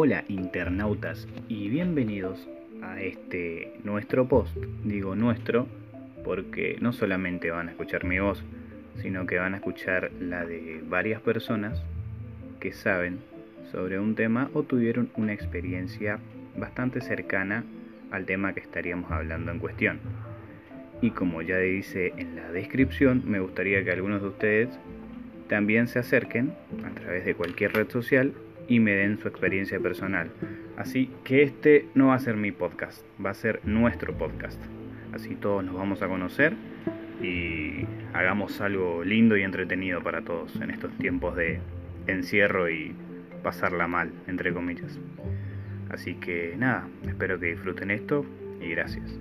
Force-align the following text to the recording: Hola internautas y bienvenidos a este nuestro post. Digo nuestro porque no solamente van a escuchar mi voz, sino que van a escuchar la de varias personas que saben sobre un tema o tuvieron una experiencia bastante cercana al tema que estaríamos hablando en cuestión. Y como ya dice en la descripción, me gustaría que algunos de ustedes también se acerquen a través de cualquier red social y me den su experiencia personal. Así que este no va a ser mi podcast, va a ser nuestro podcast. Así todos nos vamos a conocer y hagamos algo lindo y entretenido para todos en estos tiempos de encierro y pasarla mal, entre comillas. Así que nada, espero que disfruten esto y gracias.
Hola 0.00 0.22
internautas 0.28 1.26
y 1.48 1.68
bienvenidos 1.70 2.46
a 2.82 3.00
este 3.00 3.72
nuestro 3.82 4.28
post. 4.28 4.56
Digo 4.84 5.16
nuestro 5.16 5.66
porque 6.22 6.76
no 6.80 6.92
solamente 6.92 7.50
van 7.50 7.66
a 7.66 7.72
escuchar 7.72 8.04
mi 8.04 8.20
voz, 8.20 8.44
sino 9.02 9.26
que 9.26 9.38
van 9.38 9.54
a 9.54 9.56
escuchar 9.56 10.12
la 10.20 10.46
de 10.46 10.84
varias 10.88 11.20
personas 11.20 11.82
que 12.60 12.72
saben 12.72 13.18
sobre 13.72 13.98
un 13.98 14.14
tema 14.14 14.50
o 14.54 14.62
tuvieron 14.62 15.10
una 15.16 15.32
experiencia 15.32 16.20
bastante 16.56 17.00
cercana 17.00 17.64
al 18.12 18.24
tema 18.24 18.52
que 18.52 18.60
estaríamos 18.60 19.10
hablando 19.10 19.50
en 19.50 19.58
cuestión. 19.58 19.98
Y 21.02 21.10
como 21.10 21.42
ya 21.42 21.58
dice 21.58 22.12
en 22.16 22.36
la 22.36 22.52
descripción, 22.52 23.24
me 23.26 23.40
gustaría 23.40 23.82
que 23.82 23.90
algunos 23.90 24.22
de 24.22 24.28
ustedes 24.28 24.68
también 25.48 25.88
se 25.88 25.98
acerquen 25.98 26.52
a 26.86 26.90
través 26.94 27.24
de 27.24 27.34
cualquier 27.34 27.72
red 27.72 27.90
social 27.90 28.32
y 28.68 28.80
me 28.80 28.92
den 28.92 29.18
su 29.18 29.26
experiencia 29.26 29.80
personal. 29.80 30.30
Así 30.76 31.10
que 31.24 31.42
este 31.42 31.86
no 31.94 32.08
va 32.08 32.14
a 32.14 32.18
ser 32.20 32.36
mi 32.36 32.52
podcast, 32.52 33.04
va 33.24 33.30
a 33.30 33.34
ser 33.34 33.60
nuestro 33.64 34.16
podcast. 34.16 34.60
Así 35.12 35.34
todos 35.34 35.64
nos 35.64 35.74
vamos 35.74 36.02
a 36.02 36.08
conocer 36.08 36.54
y 37.22 37.86
hagamos 38.12 38.60
algo 38.60 39.02
lindo 39.02 39.36
y 39.36 39.42
entretenido 39.42 40.02
para 40.02 40.22
todos 40.22 40.54
en 40.56 40.70
estos 40.70 40.92
tiempos 40.98 41.34
de 41.34 41.60
encierro 42.06 42.70
y 42.70 42.94
pasarla 43.42 43.88
mal, 43.88 44.12
entre 44.26 44.52
comillas. 44.52 44.98
Así 45.90 46.14
que 46.14 46.54
nada, 46.56 46.86
espero 47.08 47.40
que 47.40 47.46
disfruten 47.46 47.90
esto 47.90 48.24
y 48.60 48.68
gracias. 48.70 49.18